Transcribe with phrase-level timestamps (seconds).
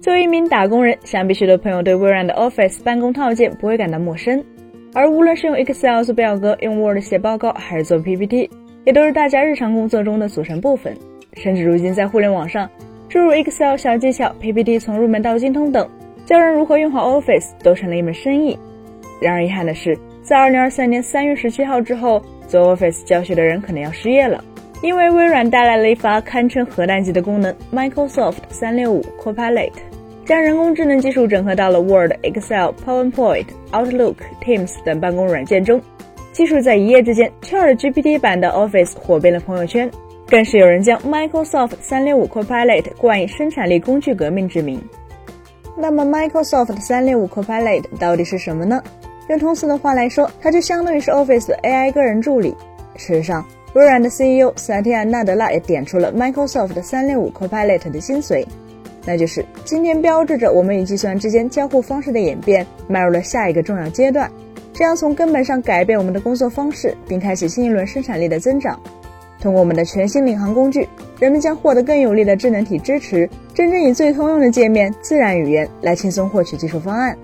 [0.00, 4.42] 作为一名打工人，想必许多朋友对微软的 Office 办公套件不会感到陌生。
[4.94, 8.48] 而无论是用 Excel 做表格、用 Word 写报告，还是做 PPT，
[8.84, 10.96] 也都是大家日常工作中的组成部分。
[11.34, 12.70] 甚至如今在互联网上，
[13.08, 15.86] 诸如 Excel 小技巧、PPT 从入门到精通等，
[16.24, 18.56] 教人如何用好 Office 都成了一门生意。
[19.20, 24.42] 然而遗憾的是，在2023年3月17号之后，做 Office 教学的人可能要失业了，
[24.82, 29.72] 因为微软带来了一发堪称核弹级的功能 ——Microsoft 365 Copilot。
[30.24, 35.80] 将人工智能技术整合到了 Word、Excel、PowerPoint、Outlook、Teams 等办公软件中，
[36.32, 39.90] 技术在一夜之间，ChatGPT 版的 Office 火遍了朋友圈，
[40.28, 44.78] 更是有人将 Microsoft 365 Copilot 冠以生产力工具革命之名。
[45.74, 48.82] 那么，Microsoft 365 Copilot 到底是什么呢？
[49.30, 52.54] 用通俗的话来说，它就相当于是 Office 的 AI 个人助理。
[52.96, 53.42] 事实上，
[53.78, 58.44] 微软的 CEO 萨提亚·纳德拉也点出了 Microsoft 的365 Copilot 的精髓。
[59.06, 64.28] 那就是今天标志着我们与计算之间交互方式的演变迈入了下一个重要阶段，
[64.72, 68.76] 这样从根本上改变我们的工作方式，并开启新一轮生产力的增长。
[69.40, 70.88] 通过我们的全新领航工具，
[71.20, 77.16] 人们将获得更有力的智能体支持，真正以最通用的界面、自然语言来轻松获取技术方案。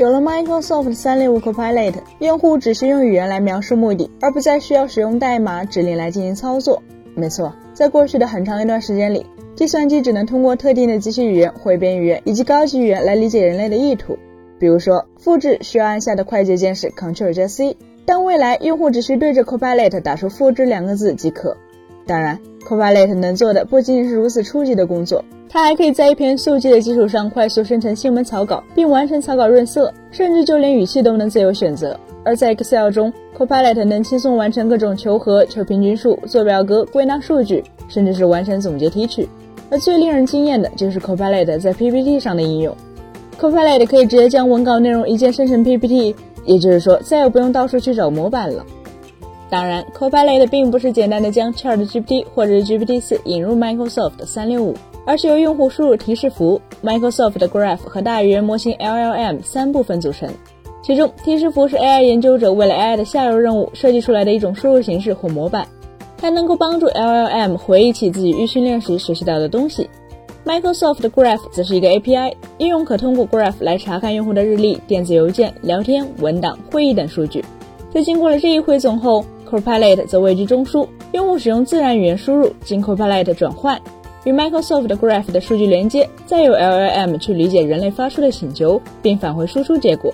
[0.00, 6.82] 有了 Microsoft 365 Copilot，用户只需用语言来描述目的，而不再需要使用代码指令来进行操作。
[7.14, 9.26] 没错，在过去的很长一段时间里。
[9.54, 14.16] 计算机只能通过特定的机器语言、汇编语言以及高级语言来理解人类的意图。
[14.58, 21.58] 比如说，复制需要按下的快捷键是 Ctrl 加 C，但未来用户只需对着 Copilot 打出“复制”两个字即可。
[22.06, 31.98] 当然，Copilot 能做的不仅仅是如此初级的工作，它还可以在一篇速记的基础上快速生成新闻草稿，并完成草稿润色，甚至就连语气都能自由选择。
[32.22, 39.28] 而在 Excel 中，Copilot 能轻松完成各种求和、求平均数、做表格、归纳数据，甚至是完成总结提取。
[39.70, 42.72] 而最令人惊艳的就是 Copilot 在 PPT 上的应用。
[43.40, 48.64] Copilot 可以直接将文稿内容一键生成 PPT，也就是说再也不用到处去找模板了。
[49.50, 60.28] 当然，Copilot 并不是简单的将 ChatGPT 或者是 GPT-4 引入 Microsoft 365，而是由用户输入提示符、Microsoft 的 Graph 和大语言模型 LLM 三部分组成。
[60.82, 65.66] 其中，提示符是 AI 研究者为了 AI 的下游任务设计出来的一种输入形式或模板。
[66.16, 69.90] 它能够帮助 LLM 回忆起自己预训练时学习到的东西。
[70.44, 77.44] Microsoft Graph 则是一个 API，应用可通过 Graph 来查看用户的日历、电子邮件、聊天、文档、会议等数据。
[77.92, 83.80] 在经过了这一汇总后，Copilot 则位居中枢，用户使用自然语言输入，经 Copilot 转换
[84.24, 90.12] 与 Microsoft Graph 的数据连接，再由 LLM 去理解人类发出的请求，并返回输出结果。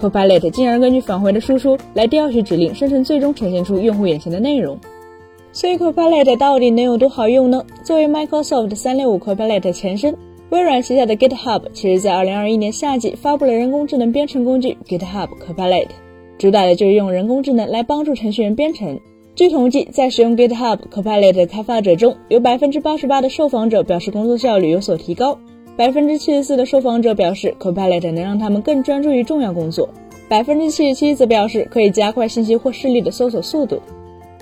[0.00, 4.78] Copilot 进而根据返回的输出来调取指令，生成最终呈现出用户眼前的内容。
[5.52, 7.64] 所以 Copilot 到底能有多好用呢？
[7.82, 10.14] 作为 Microsoft 365 Copilot 前身，
[10.50, 15.88] 微软旗下的 GitHub 其实在2021年夏季发布了人工智能编程工具 GitHub Copilot，
[16.38, 19.00] 主打的就是用人工智能来帮助程序员编程。
[19.34, 25.38] 据统计，在使用 GitHub Copilot 的开发者中，有88%的受访者表示工作效率有所提高
[25.76, 29.88] ，74%的受访者表示 Copilot 能让他们更专注于重要工作
[30.30, 33.80] ，77%则表示可以加快信息或视力的搜索速度。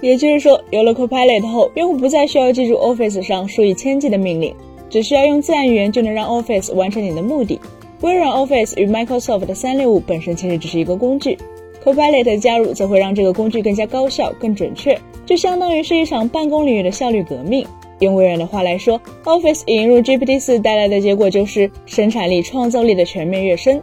[0.00, 4.54] 也就是说，有了 Copilot 后，用户不再需要记住 Office 上数以千计的命令，
[4.90, 7.58] 只需要用自然语言就能让 Office 完成你的目的。
[8.00, 11.38] 微软 Office 与 Microsoft 的365本身其实只是一个工具
[11.84, 17.66] ，Copilot 的加入则会让这个工具更加高效、更准确，就相当于是一场办公领域的效率革命。
[18.00, 23.80] 用微软的话来说，Office 引入 GPT-4 带来的结果就是生产力、创造力的全面跃升。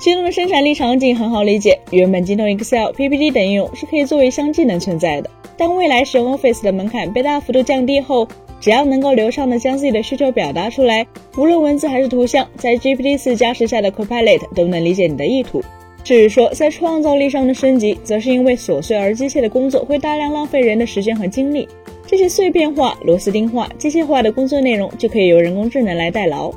[0.00, 5.28] 其中的生产力场景很好理解，原本精通 Excel、PPT 等应用是可以作为相技能存在的。
[5.56, 8.26] 当未来使用 Office 的门槛被大幅度降低后，
[8.60, 15.60] 只要能够流畅的将自己的需求表达出来，无论文字还是图像，在 GPT-4 加持下的 Copilot 都能理解你的意图。
[16.08, 21.68] 至于说在创造力上的升级，则是因为琐碎而机械的工作会大量浪费人的时间和精力，
[22.06, 26.50] 这些碎片化、螺丝钉化、机械化的工作内容就可以由人工智能来代劳，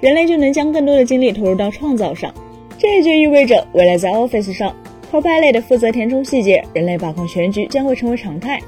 [0.00, 2.34] 人类就能将更多的精力投入到创造上。
[2.76, 4.74] 这也就意味着未来在 Office 上。
[5.12, 8.60] Copilot 负责填充细节，人类把控全局将会成为常态。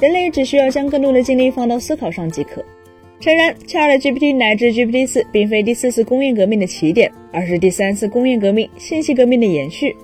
[0.00, 2.64] 人类只需要将更多的精力放到思考上即可。
[3.20, 9.94] 诚然，ChatGPT 乃至 GPT-4 并非第四次工业革命的起点，而是第三次工业革命、信息革命的延续。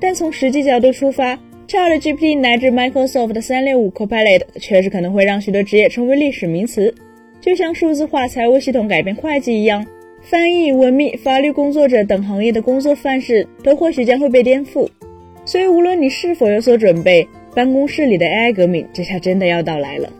[0.00, 1.38] 但从实际角度出发
[1.68, 6.92] ，ChatGPT 乃至 Microsoft 365 Copilot 确实可能会让许多职业成为历史名词，
[7.40, 9.86] 就像数字化财务系统改变会计一样，
[10.20, 14.88] 翻译、文秘、法律工作者等行业的工作范式都或许将会被颠覆。
[15.44, 20.12] 所以，无论你是否有所准备，办公室里的 AI 革命这下真的要到来了。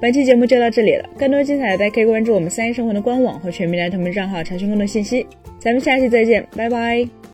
[0.00, 5.26] 本期节目就到这里了，更多精彩大家可以关注我们三一生活的官网和全民来同名账号查询更多信息。
[5.58, 7.19] 咱们下期再见，拜拜。